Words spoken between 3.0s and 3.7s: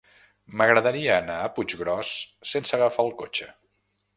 el cotxe.